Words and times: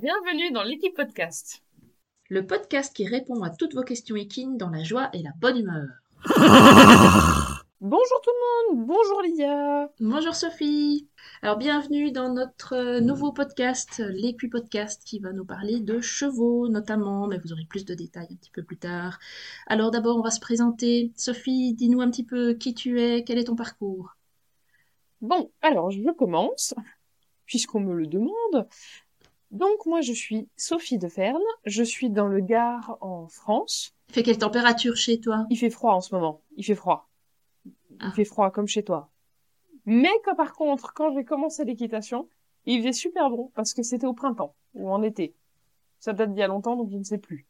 Bienvenue 0.00 0.50
dans 0.52 0.62
l'équipe 0.62 0.96
podcast. 0.96 1.62
Le 2.30 2.46
podcast 2.46 2.96
qui 2.96 3.06
répond 3.06 3.42
à 3.42 3.50
toutes 3.50 3.74
vos 3.74 3.82
questions 3.82 4.16
équines 4.16 4.56
dans 4.56 4.70
la 4.70 4.82
joie 4.82 5.10
et 5.12 5.22
la 5.22 5.32
bonne 5.38 5.58
humeur. 5.58 5.86
Bonjour 7.82 8.20
tout 8.22 8.30
le 8.30 8.78
monde, 8.78 8.86
bonjour 8.86 9.20
Lydia. 9.20 9.92
Bonjour 10.00 10.34
Sophie. 10.34 11.10
Alors 11.42 11.58
bienvenue 11.58 12.10
dans 12.10 12.32
notre 12.32 12.72
euh, 12.72 13.00
nouveau 13.00 13.32
podcast, 13.32 14.02
l'équi 14.14 14.48
podcast, 14.48 15.02
qui 15.04 15.18
va 15.18 15.34
nous 15.34 15.44
parler 15.44 15.80
de 15.80 16.00
chevaux 16.00 16.68
notamment, 16.68 17.26
mais 17.26 17.36
vous 17.36 17.52
aurez 17.52 17.66
plus 17.68 17.84
de 17.84 17.92
détails 17.92 18.28
un 18.30 18.36
petit 18.36 18.50
peu 18.50 18.62
plus 18.62 18.78
tard. 18.78 19.18
Alors 19.66 19.90
d'abord 19.90 20.16
on 20.16 20.22
va 20.22 20.30
se 20.30 20.40
présenter. 20.40 21.12
Sophie, 21.16 21.74
dis-nous 21.74 22.00
un 22.00 22.10
petit 22.10 22.24
peu 22.24 22.54
qui 22.54 22.72
tu 22.72 22.98
es, 22.98 23.24
quel 23.24 23.36
est 23.36 23.44
ton 23.44 23.56
parcours? 23.56 24.16
Bon, 25.20 25.50
alors 25.60 25.90
je 25.90 26.10
commence, 26.12 26.72
puisqu'on 27.44 27.80
me 27.80 27.92
le 27.94 28.06
demande. 28.06 28.66
Donc 29.52 29.84
moi 29.86 30.00
je 30.00 30.12
suis 30.14 30.48
Sophie 30.56 30.98
de 30.98 31.08
Ferne, 31.08 31.42
je 31.66 31.82
suis 31.82 32.08
dans 32.10 32.26
le 32.26 32.40
Gard 32.40 32.96
en 33.02 33.28
France. 33.28 33.94
Il 34.08 34.14
fait 34.14 34.22
quelle 34.22 34.38
température 34.38 34.96
chez 34.96 35.20
toi? 35.20 35.46
Il 35.50 35.56
fait 35.58 35.70
froid 35.70 35.92
en 35.92 36.00
ce 36.00 36.14
moment, 36.14 36.42
il 36.56 36.64
fait 36.64 36.74
froid. 36.74 37.08
Il 37.66 37.72
Ah. 38.00 38.10
fait 38.12 38.24
froid 38.24 38.50
comme 38.50 38.66
chez 38.66 38.82
toi. 38.82 39.10
Mais 39.84 40.10
par 40.36 40.54
contre, 40.54 40.94
quand 40.94 41.12
j'ai 41.14 41.24
commencé 41.24 41.64
l'équitation, 41.64 42.28
il 42.64 42.78
faisait 42.78 42.92
super 42.92 43.28
bon 43.28 43.50
parce 43.54 43.74
que 43.74 43.82
c'était 43.82 44.06
au 44.06 44.14
printemps 44.14 44.54
ou 44.74 44.90
en 44.90 45.02
été. 45.02 45.34
Ça 45.98 46.12
date 46.14 46.32
d'il 46.32 46.40
y 46.40 46.42
a 46.42 46.46
longtemps 46.48 46.76
donc 46.76 46.90
je 46.90 46.96
ne 46.96 47.04
sais 47.04 47.18
plus. 47.18 47.46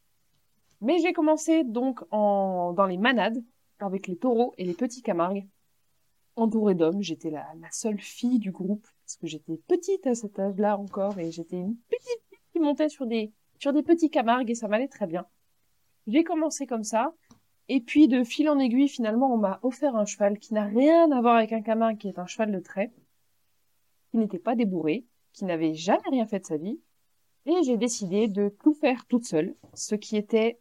Mais 0.81 0.99
j'ai 0.99 1.13
commencé 1.13 1.63
donc 1.63 2.01
en 2.11 2.73
dans 2.73 2.87
les 2.87 2.99
manades 2.99 3.43
avec 3.79 4.09
les 4.09 4.17
taureaux 4.17 4.55
et 4.59 4.65
les 4.65 4.75
petits 4.75 5.03
camargues. 5.03 5.47
Entourée 6.37 6.75
d'hommes, 6.75 7.03
j'étais 7.03 7.31
la, 7.31 7.47
la 7.61 7.71
seule 7.71 8.01
fille 8.01 8.39
du 8.39 8.51
groupe 8.51 8.87
parce 9.05 9.17
que 9.17 9.27
j'étais 9.27 9.59
petite 9.69 10.07
à 10.07 10.15
cet 10.15 10.39
âge-là 10.39 10.79
encore 10.79 11.19
et 11.19 11.31
j'étais 11.31 11.57
une 11.57 11.77
petite 11.89 12.23
fille 12.31 12.39
qui 12.53 12.59
montait 12.59 12.89
sur 12.89 13.07
des 13.07 13.33
sur 13.59 13.73
des 13.73 13.83
petits 13.83 14.11
camargues 14.11 14.51
et 14.51 14.55
ça 14.55 14.67
m'allait 14.67 14.89
très 14.89 15.07
bien. 15.07 15.27
J'ai 16.07 16.25
commencé 16.25 16.67
comme 16.67 16.85
ça 16.85 17.15
et 17.69 17.81
puis 17.81 18.09
de 18.09 18.25
fil 18.25 18.49
en 18.49 18.59
aiguille, 18.59 18.89
finalement, 18.89 19.33
on 19.33 19.39
m'a 19.39 19.61
offert 19.63 19.97
un 19.97 20.05
cheval 20.05 20.39
qui 20.39 20.53
n'a 20.55 20.65
rien 20.65 21.11
à 21.11 21.21
voir 21.21 21.37
avec 21.37 21.53
un 21.53 21.63
camargue, 21.63 21.99
qui 21.99 22.09
est 22.09 22.19
un 22.19 22.27
cheval 22.27 22.53
de 22.53 22.59
trait, 22.59 22.93
qui 24.11 24.19
n'était 24.19 24.39
pas 24.39 24.57
débourré, 24.57 25.07
qui 25.33 25.45
n'avait 25.45 25.75
jamais 25.75 26.03
rien 26.11 26.27
fait 26.27 26.41
de 26.41 26.45
sa 26.47 26.57
vie. 26.57 26.81
Et 27.47 27.63
j'ai 27.65 27.77
décidé 27.77 28.29
de 28.29 28.49
tout 28.63 28.75
faire 28.75 29.07
toute 29.07 29.25
seule, 29.25 29.55
ce 29.75 29.95
qui 29.95 30.17
était, 30.17 30.61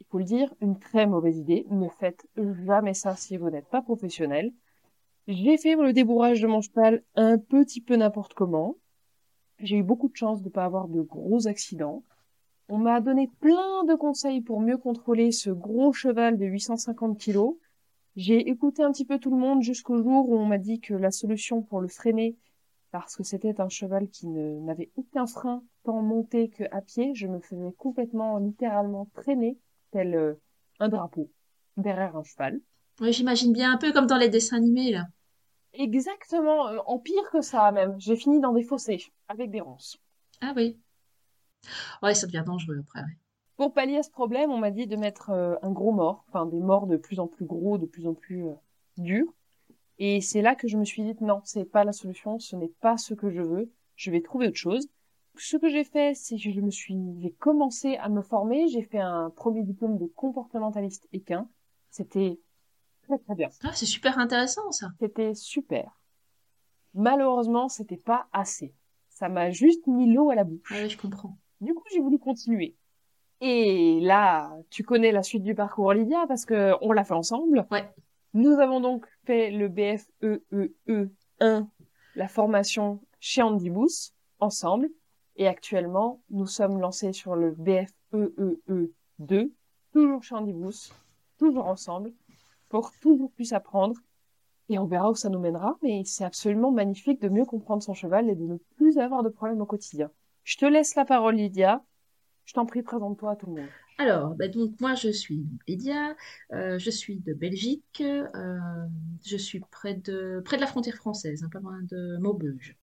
il 0.00 0.06
faut 0.06 0.18
le 0.18 0.24
dire, 0.24 0.52
une 0.60 0.78
très 0.78 1.06
mauvaise 1.06 1.38
idée. 1.38 1.66
Ne 1.70 1.88
faites 1.88 2.26
jamais 2.64 2.94
ça 2.94 3.14
si 3.14 3.36
vous 3.36 3.50
n'êtes 3.50 3.68
pas 3.68 3.82
professionnel. 3.82 4.52
J'ai 5.28 5.56
fait 5.58 5.74
le 5.74 5.92
débourrage 5.92 6.40
de 6.40 6.46
mon 6.46 6.60
cheval 6.60 7.02
un 7.16 7.36
petit 7.36 7.80
peu 7.80 7.96
n'importe 7.96 8.34
comment. 8.34 8.76
J'ai 9.58 9.78
eu 9.78 9.82
beaucoup 9.82 10.08
de 10.08 10.14
chance 10.14 10.40
de 10.40 10.48
ne 10.48 10.52
pas 10.52 10.64
avoir 10.64 10.86
de 10.86 11.00
gros 11.00 11.48
accidents. 11.48 12.04
On 12.68 12.78
m'a 12.78 13.00
donné 13.00 13.28
plein 13.40 13.84
de 13.84 13.96
conseils 13.96 14.40
pour 14.40 14.60
mieux 14.60 14.76
contrôler 14.76 15.32
ce 15.32 15.50
gros 15.50 15.92
cheval 15.92 16.38
de 16.38 16.46
850 16.46 17.18
kilos. 17.18 17.56
J'ai 18.14 18.48
écouté 18.48 18.84
un 18.84 18.92
petit 18.92 19.04
peu 19.04 19.18
tout 19.18 19.30
le 19.30 19.36
monde 19.36 19.62
jusqu'au 19.62 19.96
jour 19.96 20.28
où 20.30 20.36
on 20.36 20.46
m'a 20.46 20.58
dit 20.58 20.78
que 20.78 20.94
la 20.94 21.10
solution 21.10 21.60
pour 21.60 21.80
le 21.80 21.88
freiner, 21.88 22.36
parce 22.92 23.16
que 23.16 23.24
c'était 23.24 23.60
un 23.60 23.68
cheval 23.68 24.08
qui 24.08 24.28
n'avait 24.28 24.92
aucun 24.94 25.26
frein 25.26 25.64
tant 25.82 26.02
monté 26.02 26.50
que 26.50 26.64
à 26.70 26.80
pied, 26.80 27.14
je 27.14 27.26
me 27.26 27.40
faisais 27.40 27.72
complètement, 27.78 28.38
littéralement 28.38 29.08
traîner 29.14 29.58
tel 29.90 30.14
euh, 30.14 30.34
un 30.78 30.88
drapeau 30.88 31.32
derrière 31.76 32.16
un 32.16 32.22
cheval. 32.22 32.60
J'imagine 33.00 33.52
bien 33.52 33.72
un 33.72 33.76
peu 33.76 33.92
comme 33.92 34.06
dans 34.06 34.16
les 34.16 34.28
dessins 34.28 34.56
animés 34.56 34.92
là. 34.92 35.06
Exactement, 35.78 36.68
euh, 36.68 36.78
en 36.86 36.98
pire 36.98 37.30
que 37.30 37.40
ça 37.40 37.70
même. 37.72 37.94
J'ai 37.98 38.16
fini 38.16 38.40
dans 38.40 38.52
des 38.52 38.62
fossés 38.62 39.04
avec 39.28 39.50
des 39.50 39.60
ronces. 39.60 39.98
Ah 40.40 40.52
oui. 40.56 40.78
Ouais, 42.02 42.14
ça 42.14 42.26
devient 42.26 42.44
dangereux 42.46 42.78
après. 42.80 43.00
ouais. 43.00 43.18
Pour 43.56 43.72
pallier 43.72 43.98
à 43.98 44.02
ce 44.02 44.10
problème, 44.10 44.50
on 44.50 44.58
m'a 44.58 44.70
dit 44.70 44.86
de 44.86 44.96
mettre 44.96 45.30
euh, 45.30 45.56
un 45.62 45.70
gros 45.70 45.92
mort, 45.92 46.24
enfin 46.28 46.46
des 46.46 46.60
morts 46.60 46.86
de 46.86 46.96
plus 46.96 47.20
en 47.20 47.26
plus 47.26 47.46
gros, 47.46 47.78
de 47.78 47.86
plus 47.86 48.06
en 48.06 48.14
plus 48.14 48.46
euh, 48.46 48.54
durs. 48.98 49.32
Et 49.98 50.20
c'est 50.20 50.42
là 50.42 50.54
que 50.54 50.68
je 50.68 50.76
me 50.76 50.84
suis 50.84 51.02
dit 51.02 51.16
non, 51.22 51.40
c'est 51.44 51.64
pas 51.64 51.84
la 51.84 51.92
solution, 51.92 52.38
ce 52.38 52.54
n'est 52.56 52.72
pas 52.80 52.98
ce 52.98 53.14
que 53.14 53.30
je 53.30 53.40
veux, 53.40 53.72
je 53.96 54.10
vais 54.10 54.20
trouver 54.20 54.48
autre 54.48 54.56
chose. 54.56 54.88
Ce 55.38 55.56
que 55.56 55.68
j'ai 55.68 55.84
fait, 55.84 56.14
c'est 56.14 56.36
que 56.36 56.50
je 56.50 56.60
me 56.60 56.70
suis, 56.70 56.96
j'ai 57.20 57.32
commencé 57.32 57.96
à 57.96 58.08
me 58.08 58.22
former, 58.22 58.68
j'ai 58.68 58.82
fait 58.82 59.00
un 59.00 59.30
premier 59.30 59.62
diplôme 59.62 59.98
de 59.98 60.06
comportementaliste 60.06 61.06
équin. 61.12 61.48
C'était 61.90 62.38
très 63.06 63.18
très 63.18 63.34
bien. 63.34 63.48
Ah, 63.62 63.72
c'est 63.72 63.86
super 63.86 64.18
intéressant 64.18 64.70
ça. 64.70 64.88
C'était 65.00 65.34
super. 65.34 65.98
Malheureusement, 66.94 67.68
c'était 67.68 67.96
pas 67.96 68.26
assez. 68.32 68.74
Ça 69.08 69.28
m'a 69.28 69.50
juste 69.50 69.86
mis 69.86 70.12
l'eau 70.12 70.30
à 70.30 70.34
la 70.34 70.44
bouche. 70.44 70.70
Ah 70.70 70.76
oui, 70.82 70.90
je 70.90 70.98
comprends. 70.98 71.38
Du 71.60 71.74
coup, 71.74 71.84
j'ai 71.92 72.00
voulu 72.00 72.18
continuer. 72.18 72.76
Et 73.40 74.00
là, 74.00 74.50
tu 74.70 74.82
connais 74.82 75.12
la 75.12 75.22
suite 75.22 75.42
du 75.42 75.54
parcours, 75.54 75.92
Lydia, 75.92 76.26
parce 76.26 76.44
que 76.44 76.74
on 76.80 76.92
l'a 76.92 77.04
fait 77.04 77.14
ensemble. 77.14 77.66
Ouais. 77.70 77.88
Nous 78.34 78.58
avons 78.58 78.80
donc 78.80 79.06
fait 79.24 79.50
le 79.50 79.68
BFEEE 79.68 81.10
1, 81.40 81.68
la 82.14 82.28
formation 82.28 83.00
chez 83.20 83.42
Andy 83.42 83.70
Booth, 83.70 84.12
ensemble. 84.40 84.90
Et 85.36 85.48
actuellement, 85.48 86.22
nous 86.30 86.46
sommes 86.46 86.80
lancés 86.80 87.12
sur 87.12 87.36
le 87.36 87.50
BFEEE 87.50 88.90
2, 89.18 89.52
toujours 89.92 90.22
chez 90.22 90.34
Andy 90.34 90.52
Booth, 90.52 90.92
toujours 91.38 91.66
ensemble, 91.66 92.12
pour 92.68 92.92
toujours 93.00 93.30
plus 93.32 93.52
apprendre. 93.52 93.96
Et 94.68 94.78
on 94.78 94.86
verra 94.86 95.10
où 95.10 95.14
ça 95.14 95.28
nous 95.28 95.38
mènera, 95.38 95.78
mais 95.82 96.02
c'est 96.04 96.24
absolument 96.24 96.72
magnifique 96.72 97.20
de 97.20 97.28
mieux 97.28 97.44
comprendre 97.44 97.82
son 97.82 97.94
cheval 97.94 98.28
et 98.28 98.34
de 98.34 98.44
ne 98.44 98.56
plus 98.76 98.98
avoir 98.98 99.22
de 99.22 99.28
problèmes 99.28 99.60
au 99.60 99.66
quotidien. 99.66 100.10
Je 100.42 100.56
te 100.56 100.64
laisse 100.64 100.94
la 100.96 101.04
parole, 101.04 101.36
Lydia. 101.36 101.84
Je 102.44 102.52
t'en 102.52 102.66
prie, 102.66 102.82
présente-toi 102.82 103.32
à 103.32 103.36
tout 103.36 103.46
le 103.46 103.60
monde. 103.60 103.68
Alors, 103.98 104.34
bah 104.34 104.48
donc 104.48 104.78
moi 104.78 104.94
je 104.94 105.08
suis 105.08 105.46
Lydia, 105.66 106.14
euh, 106.52 106.78
je 106.78 106.90
suis 106.90 107.16
de 107.16 107.32
Belgique, 107.32 108.02
euh, 108.02 108.58
je 109.24 109.36
suis 109.38 109.60
près 109.60 109.94
de 109.94 110.42
près 110.44 110.56
de 110.56 110.60
la 110.60 110.66
frontière 110.66 110.96
française, 110.96 111.42
un 111.42 111.48
peu 111.48 111.58
loin 111.58 111.80
de 111.82 112.18
Maubeuge. 112.18 112.76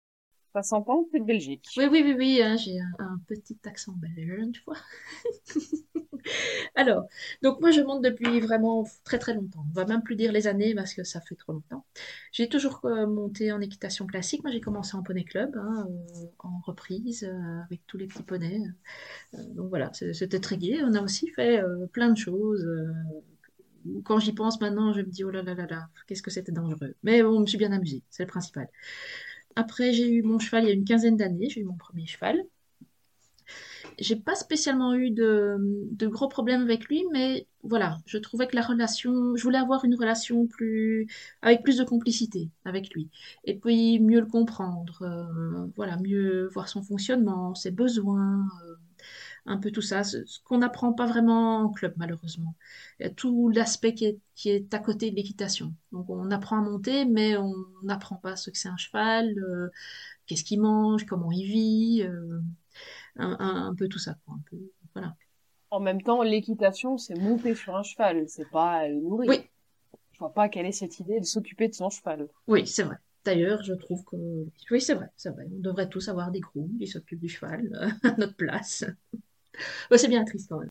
Ça 0.53 0.63
s'entend, 0.63 1.07
c'est 1.11 1.19
de 1.19 1.25
Belgique? 1.25 1.65
Oui, 1.77 1.85
oui, 1.89 2.01
oui, 2.03 2.13
oui, 2.17 2.41
hein, 2.41 2.57
j'ai 2.57 2.77
un, 2.99 3.19
petit 3.25 3.57
accent 3.65 3.93
belge, 3.93 4.51
tu 4.51 4.61
vois. 4.65 4.75
Alors, 6.75 7.05
donc 7.41 7.61
moi 7.61 7.71
je 7.71 7.81
monte 7.81 8.03
depuis 8.03 8.41
vraiment 8.41 8.85
très 9.05 9.17
très 9.17 9.33
longtemps. 9.33 9.65
On 9.69 9.73
va 9.73 9.85
même 9.85 10.03
plus 10.03 10.15
dire 10.15 10.31
les 10.31 10.47
années 10.47 10.75
parce 10.75 10.93
que 10.93 11.03
ça 11.03 11.21
fait 11.21 11.35
trop 11.35 11.53
longtemps. 11.53 11.85
J'ai 12.33 12.49
toujours 12.49 12.81
euh, 12.83 13.07
monté 13.07 13.51
en 13.51 13.61
équitation 13.61 14.05
classique. 14.05 14.43
Moi 14.43 14.51
j'ai 14.51 14.61
commencé 14.61 14.95
en 14.95 15.03
poney 15.03 15.23
club, 15.23 15.55
hein, 15.55 15.87
euh, 15.89 16.25
en 16.39 16.59
reprise 16.65 17.23
euh, 17.23 17.61
avec 17.65 17.81
tous 17.87 17.97
les 17.97 18.07
petits 18.07 18.23
poneys. 18.23 18.61
Donc 19.55 19.69
voilà, 19.69 19.91
c'était 19.93 20.39
très 20.39 20.57
gai. 20.57 20.81
On 20.83 20.93
a 20.95 21.01
aussi 21.01 21.29
fait 21.29 21.63
plein 21.93 22.09
de 22.09 22.17
choses. 22.17 22.67
quand 24.03 24.19
j'y 24.19 24.33
pense 24.33 24.59
maintenant, 24.59 24.93
je 24.93 25.01
me 25.01 25.09
dis 25.09 25.23
oh 25.23 25.31
là 25.31 25.43
là 25.43 25.53
là 25.55 25.65
là, 25.65 25.89
qu'est-ce 26.07 26.21
que 26.21 26.31
c'était 26.31 26.51
dangereux. 26.51 26.95
Mais 27.03 27.23
bon, 27.23 27.35
je 27.37 27.41
me 27.41 27.45
suis 27.47 27.57
bien 27.57 27.71
amusée, 27.71 28.03
c'est 28.09 28.23
le 28.23 28.29
principal. 28.29 28.67
Après, 29.55 29.93
j'ai 29.93 30.09
eu 30.09 30.23
mon 30.23 30.39
cheval 30.39 30.63
il 30.63 30.67
y 30.67 30.71
a 30.71 30.73
une 30.73 30.85
quinzaine 30.85 31.17
d'années, 31.17 31.49
j'ai 31.49 31.61
eu 31.61 31.65
mon 31.65 31.75
premier 31.75 32.05
cheval. 32.05 32.43
J'ai 33.99 34.15
pas 34.15 34.35
spécialement 34.35 34.93
eu 34.95 35.11
de, 35.11 35.57
gros 36.07 36.27
problèmes 36.27 36.61
avec 36.61 36.85
lui, 36.85 37.05
mais 37.11 37.47
voilà, 37.63 37.99
je 38.05 38.17
trouvais 38.17 38.47
que 38.47 38.55
la 38.55 38.61
relation, 38.61 39.35
je 39.35 39.43
voulais 39.43 39.57
avoir 39.57 39.85
une 39.85 39.95
relation 39.95 40.47
plus, 40.47 41.07
avec 41.41 41.61
plus 41.63 41.77
de 41.77 41.83
complicité 41.83 42.49
avec 42.65 42.93
lui. 42.93 43.09
Et 43.45 43.55
puis 43.55 43.99
mieux 43.99 44.19
le 44.19 44.25
comprendre, 44.25 45.01
euh, 45.03 45.67
voilà, 45.75 45.97
mieux 45.97 46.47
voir 46.47 46.67
son 46.69 46.81
fonctionnement, 46.81 47.53
ses 47.55 47.71
besoins, 47.71 48.47
euh, 48.65 48.75
un 49.45 49.57
peu 49.57 49.71
tout 49.71 49.81
ça, 49.81 50.03
ce, 50.03 50.25
ce 50.25 50.39
qu'on 50.43 50.59
n'apprend 50.59 50.93
pas 50.93 51.05
vraiment 51.07 51.59
en 51.61 51.69
club, 51.69 51.93
malheureusement. 51.97 52.55
Il 52.99 53.03
y 53.03 53.05
a 53.07 53.09
tout 53.09 53.49
l'aspect 53.49 53.93
qui 53.95 54.05
est, 54.05 54.19
qui 54.35 54.49
est 54.49 54.73
à 54.73 54.79
côté 54.79 55.11
de 55.11 55.15
l'équitation. 55.15 55.73
Donc 55.91 56.09
on 56.09 56.29
apprend 56.31 56.57
à 56.59 56.61
monter, 56.61 57.05
mais 57.05 57.37
on 57.37 57.53
n'apprend 57.83 58.15
pas 58.17 58.35
ce 58.35 58.49
que 58.51 58.57
c'est 58.57 58.69
un 58.69 58.77
cheval, 58.77 59.33
euh, 59.39 59.69
qu'est-ce 60.27 60.43
qu'il 60.45 60.61
mange, 60.61 61.05
comment 61.05 61.31
il 61.31 61.45
vit, 61.45 62.03
euh, 62.03 62.41
un, 63.17 63.37
un- 63.39 63.67
un 63.67 63.75
peu 63.75 63.87
tout 63.89 63.99
ça, 63.99 64.15
quoi, 64.25 64.35
un 64.35 64.41
peu, 64.49 64.57
voilà. 64.95 65.15
En 65.71 65.79
même 65.79 66.01
temps, 66.01 66.21
l'équitation, 66.21 66.97
c'est 66.97 67.15
monter 67.15 67.55
sur 67.55 67.75
un 67.75 67.83
cheval, 67.83 68.25
c'est 68.27 68.49
pas 68.51 68.87
le 68.87 68.95
nourrir. 68.95 69.31
Oui. 69.31 69.49
Je 70.13 70.19
vois 70.19 70.33
pas 70.33 70.49
quelle 70.49 70.65
est 70.67 70.71
cette 70.71 70.99
idée 70.99 71.19
de 71.19 71.25
s'occuper 71.25 71.67
de 71.67 71.73
son 71.73 71.89
cheval. 71.89 72.27
Oui, 72.47 72.67
c'est 72.67 72.83
vrai. 72.83 72.97
D'ailleurs, 73.23 73.63
je 73.63 73.73
trouve 73.73 74.03
que 74.05 74.15
oui, 74.71 74.81
c'est 74.81 74.95
vrai, 74.95 75.07
c'est 75.15 75.29
vrai. 75.29 75.45
On 75.55 75.59
devrait 75.59 75.89
tous 75.89 76.09
avoir 76.09 76.31
des 76.31 76.39
grooms 76.39 76.77
qui 76.79 76.87
s'occupent 76.87 77.19
du 77.21 77.29
cheval 77.29 77.69
euh, 77.75 77.89
à 78.09 78.15
notre 78.17 78.35
place. 78.35 78.83
C'est 79.95 80.07
bien 80.07 80.23
triste 80.23 80.49
quand 80.49 80.59
même. 80.59 80.69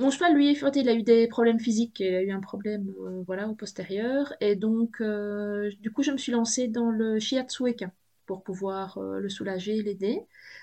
Mon 0.00 0.10
cheval, 0.10 0.34
lui, 0.34 0.52
il 0.52 0.88
a 0.88 0.94
eu 0.94 1.04
des 1.04 1.28
problèmes 1.28 1.60
physiques, 1.60 2.00
il 2.00 2.14
a 2.14 2.22
eu 2.22 2.32
un 2.32 2.40
problème 2.40 2.92
euh, 3.00 3.22
voilà, 3.26 3.48
au 3.48 3.54
postérieur, 3.54 4.34
et 4.40 4.56
donc 4.56 5.00
euh, 5.00 5.70
du 5.80 5.92
coup, 5.92 6.02
je 6.02 6.10
me 6.10 6.16
suis 6.16 6.32
lancée 6.32 6.66
dans 6.66 6.90
le 6.90 7.20
shiatsu 7.20 7.62
pour 8.26 8.42
pouvoir 8.42 8.98
euh, 8.98 9.20
le 9.20 9.28
soulager, 9.28 9.80
l'aider. 9.82 10.20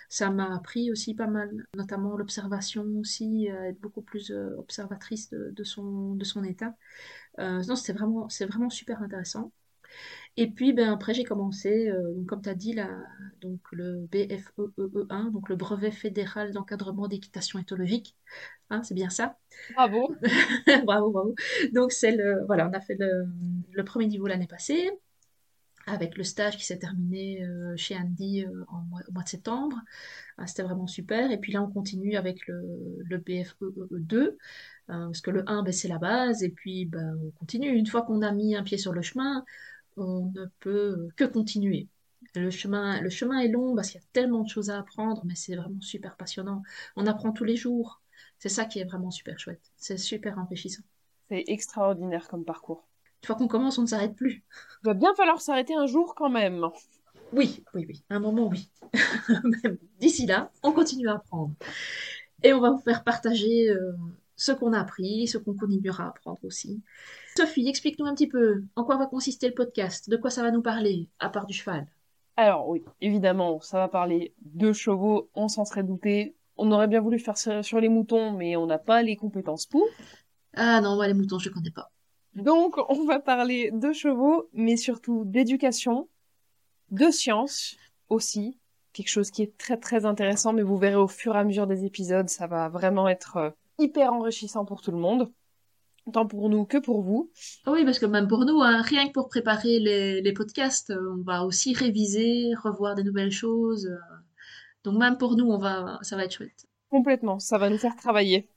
Ça 0.10 0.30
m'a 0.32 0.54
appris 0.54 0.92
aussi 0.92 1.14
pas 1.16 1.28
mal, 1.28 1.66
notamment 1.78 2.18
l'observation 2.18 2.86
aussi, 3.00 3.48
être 3.48 3.80
beaucoup 3.80 4.02
plus 4.02 4.32
observatrice 4.32 5.30
de, 5.30 5.64
son, 5.64 6.18
état. 6.44 6.76
Non, 7.38 7.76
c'était 7.78 7.94
vraiment, 7.94 8.28
c'est 8.28 8.46
vraiment 8.46 8.70
super 8.70 9.02
intéressant. 9.02 9.52
Et 10.38 10.50
puis 10.52 10.74
ben, 10.74 10.92
après, 10.94 11.14
j'ai 11.14 11.24
commencé, 11.24 11.90
euh, 11.90 12.14
donc, 12.16 12.28
comme 12.28 12.42
tu 12.42 12.50
as 12.50 12.56
dit, 12.56 12.74
là, 12.74 12.90
donc, 13.42 13.60
le 13.72 14.08
BFEE1, 14.12 15.32
donc 15.32 15.50
le 15.50 15.56
brevet 15.56 15.92
fédéral 15.92 16.54
d'encadrement 16.54 17.08
d'équitation 17.08 17.60
éthologique. 17.60 18.16
Hein, 18.72 18.84
c'est 18.84 18.96
bien 18.96 19.10
ça? 19.10 19.38
Bravo. 19.70 20.16
bravo, 20.86 21.12
bravo. 21.12 21.36
Donc, 21.74 21.92
c'est 21.92 22.12
le, 22.16 22.46
voilà, 22.48 22.68
on 22.70 22.74
a 22.74 22.82
fait 22.82 22.96
le, 23.00 23.26
le 23.72 23.84
premier 23.86 24.08
niveau 24.08 24.28
l'année 24.28 24.48
passée 24.48 24.90
avec 25.88 26.16
le 26.18 26.24
stage 26.24 26.58
qui 26.58 26.66
s'est 26.66 26.78
terminé 26.78 27.44
euh, 27.44 27.76
chez 27.76 27.96
Andy 27.98 28.46
euh, 28.46 28.66
en 28.68 28.82
mois- 28.84 29.02
au 29.08 29.12
mois 29.14 29.24
de 29.24 29.30
septembre. 29.30 29.78
Ah, 30.38 30.48
C'était 30.48 30.64
vraiment 30.64 30.88
super. 30.88 31.32
Et 31.32 31.38
puis 31.40 31.54
là, 31.54 31.64
on 31.64 31.72
continue 31.72 32.18
avec 32.18 32.48
le, 32.48 32.62
le 33.04 33.18
BFE2, 33.20 34.18
euh, 34.20 34.38
parce 34.88 35.22
que 35.22 35.32
le 35.32 35.50
1, 35.50 35.64
ben, 35.64 35.74
c'est 35.74 35.88
la 35.90 36.00
base. 36.00 36.44
Et 36.44 36.50
puis, 36.50 36.86
ben, 36.86 37.18
on 37.26 37.32
continue. 37.32 37.70
Une 37.70 37.88
fois 37.88 38.04
qu'on 38.04 38.22
a 38.24 38.32
mis 38.32 38.56
un 38.56 38.64
pied 38.64 38.78
sur 38.78 38.94
le 38.94 39.02
chemin, 39.02 39.46
on 39.98 40.32
ne 40.34 40.46
peut 40.60 41.10
que 41.16 41.26
continuer. 41.26 41.88
Le 42.36 42.50
chemin, 42.50 43.02
le 43.02 43.10
chemin 43.10 43.40
est 43.40 43.48
long 43.48 43.76
parce 43.76 43.90
qu'il 43.90 44.00
y 44.00 44.04
a 44.04 44.08
tellement 44.14 44.44
de 44.44 44.50
choses 44.50 44.70
à 44.70 44.80
apprendre, 44.80 45.22
mais 45.26 45.36
c'est 45.36 45.56
vraiment 45.56 45.82
super 45.82 46.16
passionnant. 46.16 46.62
On 46.96 47.08
apprend 47.08 47.32
tous 47.32 47.44
les 47.44 47.56
jours. 47.56 48.02
C'est 48.40 48.50
ça 48.50 48.66
qui 48.66 48.80
est 48.80 48.86
vraiment 48.86 49.12
super 49.12 49.38
chouette. 49.40 49.72
C'est 49.78 49.98
super 49.98 50.38
enrichissant. 50.40 50.84
C'est 51.30 51.44
extraordinaire 51.48 52.28
comme 52.28 52.46
parcours. 52.46 52.88
Une 53.22 53.28
fois 53.28 53.36
qu'on 53.36 53.48
commence, 53.48 53.78
on 53.78 53.84
ne 53.84 53.88
s'arrête 53.88 54.16
plus. 54.16 54.44
Il 54.84 54.88
va 54.88 54.94
bien 54.94 55.14
falloir 55.16 55.42
s'arrêter 55.42 55.76
un 55.76 55.86
jour 55.86 56.16
quand 56.16 56.30
même. 56.30 56.66
Oui, 57.34 57.64
oui, 57.74 57.86
oui. 57.88 58.04
À 58.10 58.16
un 58.16 58.20
moment, 58.20 58.48
oui. 58.48 58.70
D'ici 60.00 60.26
là, 60.26 60.52
on 60.64 60.72
continue 60.72 61.08
à 61.08 61.16
apprendre. 61.16 61.54
Et 62.44 62.54
on 62.54 62.60
va 62.60 62.72
vous 62.72 62.80
faire 62.80 63.04
partager 63.04 63.70
euh, 63.70 63.94
ce 64.42 64.52
qu'on 64.52 64.74
a 64.74 64.80
appris, 64.80 65.28
ce 65.28 65.38
qu'on 65.38 65.54
continuera 65.54 66.06
à 66.06 66.08
apprendre 66.08 66.40
aussi. 66.44 66.82
Sophie, 67.38 67.70
explique-nous 67.70 68.08
un 68.08 68.16
petit 68.16 68.28
peu 68.28 68.64
en 68.76 68.84
quoi 68.84 68.98
va 68.98 69.06
consister 69.06 69.48
le 69.48 69.54
podcast, 69.54 70.10
de 70.10 70.18
quoi 70.18 70.32
ça 70.32 70.42
va 70.42 70.50
nous 70.50 70.64
parler, 70.64 71.10
à 71.20 71.30
part 71.30 71.46
du 71.46 71.54
cheval? 71.54 71.86
Alors 72.38 72.68
oui, 72.68 72.84
évidemment, 73.02 73.60
ça 73.60 73.78
va 73.78 73.88
parler 73.88 74.34
de 74.42 74.74
chevaux, 74.74 75.30
on 75.36 75.48
s'en 75.48 75.64
serait 75.64 75.84
douté. 75.84 76.36
On 76.58 76.72
aurait 76.72 76.88
bien 76.88 77.02
voulu 77.02 77.20
faire 77.20 77.38
ça 77.38 77.62
sur 77.62 77.80
les 77.80 77.88
moutons, 77.88 78.32
mais 78.32 78.56
on 78.56 78.66
n'a 78.66 78.80
pas 78.80 79.04
les 79.04 79.16
compétences 79.16 79.68
pour. 79.68 79.86
Ah 80.56 80.82
non, 80.82 80.96
moi 80.96 81.08
les 81.08 81.14
moutons, 81.14 81.38
je 81.38 81.50
ne 81.50 81.54
connais 81.54 81.72
pas. 81.72 81.92
Donc, 82.34 82.78
on 82.90 83.06
va 83.06 83.20
parler 83.20 83.70
de 83.72 83.94
chevaux, 83.94 84.50
mais 84.54 84.76
surtout 84.76 85.24
d'éducation, 85.26 86.10
de 86.90 87.12
science 87.12 87.78
aussi, 88.10 88.58
quelque 88.92 89.10
chose 89.10 89.30
qui 89.30 89.44
est 89.44 89.56
très 89.58 89.78
très 89.78 90.06
intéressant, 90.06 90.52
mais 90.52 90.64
vous 90.64 90.78
verrez 90.78 90.96
au 90.96 91.08
fur 91.08 91.36
et 91.36 91.40
à 91.40 91.44
mesure 91.44 91.68
des 91.68 91.86
épisodes, 91.86 92.30
ça 92.30 92.48
va 92.48 92.70
vraiment 92.70 93.08
être 93.08 93.38
euh, 93.38 93.50
hyper 93.82 94.14
enrichissant 94.14 94.66
pour 94.66 94.82
tout 94.82 94.92
le 94.92 94.98
monde, 94.98 95.32
tant 96.14 96.26
pour 96.26 96.50
nous 96.50 96.66
que 96.66 96.78
pour 96.78 97.02
vous. 97.02 97.32
Ah 97.66 97.72
oui, 97.72 97.84
parce 97.86 98.00
que 98.00 98.06
même 98.06 98.28
pour 98.28 98.46
nous, 98.46 98.62
hein, 98.62 98.82
rien 98.82 99.08
que 99.08 99.14
pour 99.14 99.28
préparer 99.28 99.80
les, 99.80 100.22
les 100.22 100.34
podcasts, 100.34 100.92
euh, 100.92 101.16
on 101.20 101.24
va 101.24 101.44
aussi 101.46 101.74
réviser, 101.74 102.54
revoir 102.64 102.96
des 102.96 103.04
nouvelles 103.04 103.32
choses. 103.32 103.86
euh. 103.88 103.98
Donc 104.84 104.98
même 104.98 105.18
pour 105.18 105.36
nous, 105.36 105.46
on 105.46 105.58
va, 105.58 106.00
ça 106.02 106.16
va 106.16 106.26
être 106.26 106.34
chouette. 106.34 106.66
Complètement, 106.90 107.40
ça 107.40 107.58
va 107.58 107.70
nous 107.70 107.78
faire 107.78 107.96
travailler. 107.96 108.50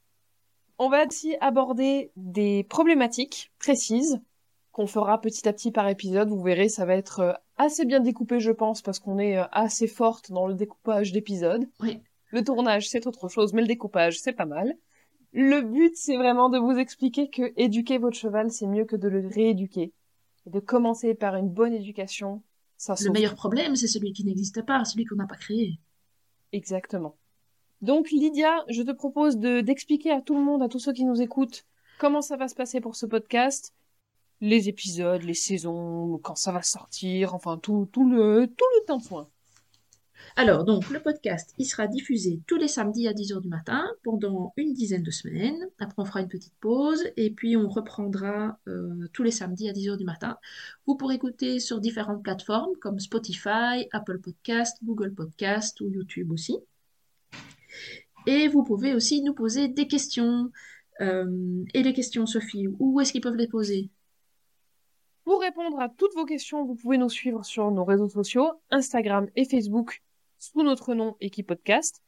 On 0.79 0.89
va 0.89 1.07
aussi 1.07 1.37
aborder 1.41 2.11
des 2.17 2.65
problématiques 2.65 3.53
précises 3.59 4.21
qu'on 4.73 4.89
fera 4.89 5.21
petit 5.21 5.47
à 5.49 5.53
petit 5.53 5.71
par 5.71 5.89
épisode. 5.89 6.31
Vous 6.31 6.43
verrez, 6.43 6.69
ça 6.69 6.85
va 6.85 6.95
être 6.95 7.21
euh, 7.21 7.33
assez 7.59 7.85
bien 7.85 8.01
découpé, 8.01 8.41
je 8.41 8.51
pense, 8.51 8.83
parce 8.83 8.99
qu'on 8.99 9.19
est 9.21 9.37
assez 9.53 9.87
forte 9.87 10.33
dans 10.33 10.49
le 10.49 10.55
découpage 10.55 11.13
d'épisodes. 11.13 11.69
Oui. 11.81 12.01
Le 12.31 12.43
tournage, 12.43 12.89
c'est 12.89 13.07
autre 13.07 13.29
chose, 13.29 13.53
mais 13.53 13.61
le 13.61 13.69
découpage, 13.69 14.19
c'est 14.19 14.33
pas 14.33 14.47
mal. 14.47 14.75
Le 15.37 15.63
but, 15.63 15.97
c'est 15.97 16.17
vraiment 16.17 16.49
de 16.49 16.59
vous 16.59 16.79
expliquer 16.79 17.29
que 17.29 17.53
éduquer 17.57 17.99
votre 17.99 18.17
cheval, 18.17 18.53
c'est 18.53 18.69
mieux 18.69 18.85
que 18.85 18.95
de 18.95 19.09
le 19.09 19.27
rééduquer. 19.27 19.93
Et 20.47 20.51
de 20.51 20.61
commencer 20.61 21.15
par 21.15 21.35
une 21.35 21.49
bonne 21.49 21.75
éducation, 21.75 22.43
ça 22.77 22.95
Le 23.05 23.11
meilleur 23.11 23.35
problème, 23.35 23.75
c'est 23.75 23.89
celui 23.89 24.13
qui 24.13 24.25
n'existe 24.25 24.63
pas, 24.63 24.85
celui 24.85 25.05
qu'on 25.05 25.17
n'a 25.17 25.27
pas 25.27 25.37
créé. 25.37 25.81
Exactement. 26.53 27.17
Donc 27.81 28.13
Lydia, 28.13 28.65
je 28.69 28.83
te 28.83 28.93
propose 28.93 29.37
de 29.37 29.61
d'expliquer 29.61 30.13
à 30.13 30.21
tout 30.21 30.37
le 30.37 30.43
monde, 30.43 30.63
à 30.63 30.69
tous 30.69 30.79
ceux 30.79 30.93
qui 30.93 31.05
nous 31.05 31.21
écoutent, 31.21 31.67
comment 31.99 32.23
ça 32.23 32.37
va 32.37 32.47
se 32.47 32.55
passer 32.55 32.81
pour 32.81 32.95
ce 32.95 33.05
podcast, 33.05 33.75
les 34.41 34.69
épisodes, 34.69 35.23
les 35.23 35.35
saisons, 35.35 36.19
quand 36.23 36.37
ça 36.37 36.53
va 36.53 36.63
sortir, 36.63 37.35
enfin 37.35 37.59
tout, 37.59 37.89
tout 37.91 38.09
le 38.09 38.47
tout 38.47 38.65
le 38.79 38.87
temps 38.87 39.01
soin. 39.01 39.29
Alors, 40.37 40.65
donc, 40.65 40.91
le 40.91 41.01
podcast, 41.01 41.55
il 41.59 41.65
sera 41.65 41.87
diffusé 41.87 42.41
tous 42.47 42.57
les 42.57 42.69
samedis 42.69 43.07
à 43.07 43.13
10h 43.13 43.41
du 43.41 43.49
matin 43.49 43.89
pendant 44.03 44.53
une 44.57 44.73
dizaine 44.73 45.03
de 45.03 45.11
semaines. 45.11 45.69
Après, 45.79 45.95
on 46.03 46.05
fera 46.05 46.21
une 46.21 46.29
petite 46.29 46.55
pause 46.61 47.05
et 47.17 47.31
puis 47.31 47.57
on 47.57 47.69
reprendra 47.69 48.59
euh, 48.67 49.09
tous 49.13 49.23
les 49.23 49.31
samedis 49.31 49.69
à 49.69 49.73
10h 49.73 49.97
du 49.97 50.05
matin. 50.05 50.39
Vous 50.87 50.97
pourrez 50.97 51.15
écouter 51.15 51.61
sur 51.61 51.81
différentes 51.81 52.23
plateformes 52.23 52.75
comme 52.81 52.99
Spotify, 52.99 53.89
Apple 53.93 54.19
Podcast, 54.19 54.79
Google 54.83 55.15
Podcast 55.15 55.81
ou 55.81 55.89
YouTube 55.89 56.33
aussi. 56.33 56.59
Et 58.27 58.49
vous 58.49 58.65
pouvez 58.65 58.95
aussi 58.95 59.23
nous 59.23 59.35
poser 59.35 59.69
des 59.69 59.87
questions. 59.87 60.51
Euh, 61.01 61.65
et 61.75 61.83
les 61.83 61.93
questions, 61.93 62.27
Sophie, 62.27 62.67
où 62.79 63.01
est-ce 63.01 63.13
qu'ils 63.13 63.21
peuvent 63.21 63.37
les 63.37 63.49
poser? 63.49 63.91
Pour 65.25 65.41
répondre 65.41 65.81
à 65.81 65.89
toutes 65.89 66.15
vos 66.15 66.27
questions, 66.27 66.65
vous 66.65 66.75
pouvez 66.75 66.99
nous 66.99 67.09
suivre 67.09 67.45
sur 67.45 67.71
nos 67.71 67.85
réseaux 67.85 68.09
sociaux, 68.09 68.53
Instagram 68.71 69.29
et 69.37 69.47
Facebook, 69.47 70.03
sous 70.45 70.63
notre 70.63 70.95
nom 70.95 71.17
Équipe 71.21 71.47
Podcast. 71.47 72.03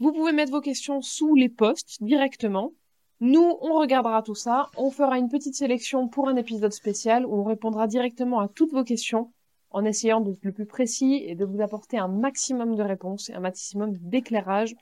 Vous 0.00 0.12
pouvez 0.12 0.32
mettre 0.32 0.50
vos 0.50 0.60
questions 0.60 1.00
sous 1.02 1.36
les 1.36 1.48
posts 1.48 2.02
directement. 2.02 2.72
Nous, 3.20 3.58
on 3.60 3.78
regardera 3.78 4.22
tout 4.22 4.34
ça, 4.34 4.70
on 4.76 4.90
fera 4.90 5.18
une 5.18 5.28
petite 5.28 5.54
sélection 5.54 6.08
pour 6.08 6.28
un 6.28 6.34
épisode 6.34 6.72
spécial 6.72 7.24
où 7.24 7.34
on 7.34 7.44
répondra 7.44 7.86
directement 7.86 8.40
à 8.40 8.48
toutes 8.48 8.72
vos 8.72 8.82
questions 8.82 9.32
en 9.70 9.84
essayant 9.84 10.20
d'être 10.20 10.42
le 10.44 10.52
plus 10.52 10.66
précis 10.66 11.22
et 11.24 11.36
de 11.36 11.44
vous 11.44 11.60
apporter 11.60 11.96
un 11.96 12.08
maximum 12.08 12.74
de 12.74 12.82
réponses 12.82 13.30
et 13.30 13.34
un 13.34 13.40
maximum 13.40 13.96
d'éclairage 13.98 14.74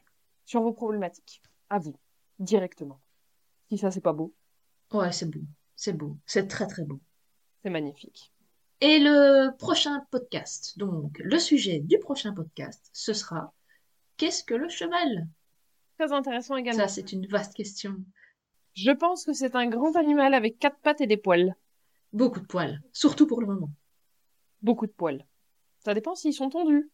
sur 0.46 0.62
vos 0.62 0.72
problématiques. 0.72 1.42
À 1.68 1.78
vous, 1.78 1.94
directement. 2.38 3.00
Si 3.68 3.76
ça, 3.76 3.90
c'est 3.90 4.00
pas 4.00 4.14
beau, 4.14 4.34
Ouais, 4.92 5.12
c'est 5.12 5.30
beau. 5.30 5.40
C'est 5.76 5.92
beau. 5.94 6.16
C'est 6.26 6.46
très 6.48 6.66
très 6.66 6.84
beau. 6.84 7.00
c'est 7.62 7.70
magnifique. 7.70 8.31
Et 8.84 8.98
le 8.98 9.56
prochain 9.58 10.04
podcast, 10.10 10.76
donc 10.76 11.16
le 11.20 11.38
sujet 11.38 11.78
du 11.78 12.00
prochain 12.00 12.34
podcast, 12.34 12.90
ce 12.92 13.12
sera 13.12 13.54
Qu'est-ce 14.16 14.42
que 14.42 14.54
le 14.54 14.68
cheval? 14.68 15.28
Très 15.96 16.12
intéressant 16.12 16.56
également. 16.56 16.80
Ça, 16.80 16.88
c'est 16.88 17.12
une 17.12 17.28
vaste 17.28 17.54
question. 17.54 17.94
Je 18.74 18.90
pense 18.90 19.24
que 19.24 19.34
c'est 19.34 19.54
un 19.54 19.68
grand 19.68 19.94
animal 19.94 20.34
avec 20.34 20.58
quatre 20.58 20.80
pattes 20.80 21.00
et 21.00 21.06
des 21.06 21.16
poils. 21.16 21.54
Beaucoup 22.12 22.40
de 22.40 22.46
poils, 22.46 22.82
surtout 22.92 23.28
pour 23.28 23.40
le 23.40 23.46
moment. 23.46 23.70
Beaucoup 24.62 24.88
de 24.88 24.92
poils. 24.92 25.24
Ça 25.78 25.94
dépend 25.94 26.16
s'ils 26.16 26.34
sont 26.34 26.50
tondus. 26.50 26.90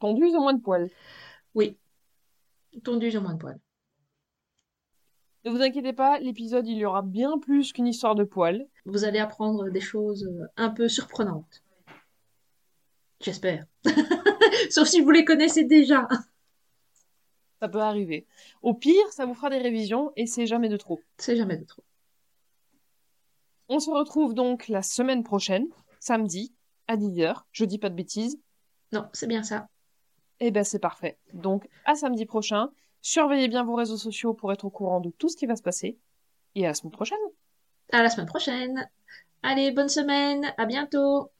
Tondus 0.00 0.34
ou 0.34 0.40
moins 0.40 0.54
de 0.54 0.60
poils. 0.60 0.90
Oui, 1.54 1.78
tondus 2.82 3.16
au 3.16 3.20
moins 3.20 3.34
de 3.34 3.38
poils. 3.38 3.60
Ne 5.44 5.50
vous 5.50 5.60
inquiétez 5.60 5.92
pas, 5.92 6.20
l'épisode 6.20 6.68
il 6.68 6.76
y 6.76 6.84
aura 6.84 7.02
bien 7.02 7.38
plus 7.38 7.72
qu'une 7.72 7.88
histoire 7.88 8.14
de 8.14 8.22
poils. 8.22 8.66
Vous 8.84 9.04
allez 9.04 9.18
apprendre 9.18 9.70
des 9.70 9.80
choses 9.80 10.24
euh, 10.24 10.46
un 10.56 10.70
peu 10.70 10.88
surprenantes. 10.88 11.64
J'espère. 13.20 13.66
Sauf 14.70 14.86
si 14.86 15.00
vous 15.00 15.10
les 15.10 15.24
connaissez 15.24 15.64
déjà. 15.64 16.06
Ça 17.60 17.68
peut 17.68 17.80
arriver. 17.80 18.26
Au 18.62 18.74
pire, 18.74 19.12
ça 19.12 19.26
vous 19.26 19.34
fera 19.34 19.50
des 19.50 19.58
révisions 19.58 20.12
et 20.16 20.26
c'est 20.26 20.46
jamais 20.46 20.68
de 20.68 20.76
trop. 20.76 21.00
C'est 21.16 21.36
jamais 21.36 21.56
de 21.56 21.64
trop. 21.64 21.84
On 23.68 23.80
se 23.80 23.90
retrouve 23.90 24.34
donc 24.34 24.68
la 24.68 24.82
semaine 24.82 25.24
prochaine, 25.24 25.66
samedi, 25.98 26.52
à 26.86 26.96
10h. 26.96 27.42
Je 27.52 27.64
dis 27.64 27.78
pas 27.78 27.88
de 27.88 27.94
bêtises. 27.94 28.38
Non, 28.92 29.08
c'est 29.12 29.28
bien 29.28 29.42
ça. 29.42 29.68
Eh 30.40 30.50
ben 30.50 30.64
c'est 30.64 30.78
parfait. 30.78 31.18
Donc 31.32 31.68
à 31.84 31.94
samedi 31.94 32.26
prochain. 32.26 32.70
Surveillez 33.02 33.48
bien 33.48 33.64
vos 33.64 33.74
réseaux 33.74 33.96
sociaux 33.96 34.32
pour 34.32 34.52
être 34.52 34.64
au 34.64 34.70
courant 34.70 35.00
de 35.00 35.10
tout 35.10 35.28
ce 35.28 35.36
qui 35.36 35.46
va 35.46 35.56
se 35.56 35.62
passer. 35.62 35.98
Et 36.54 36.64
à 36.64 36.68
la 36.68 36.74
semaine 36.74 36.92
prochaine. 36.92 37.18
À 37.92 38.02
la 38.02 38.08
semaine 38.08 38.26
prochaine. 38.26 38.88
Allez, 39.42 39.72
bonne 39.72 39.88
semaine. 39.88 40.52
À 40.56 40.66
bientôt. 40.66 41.30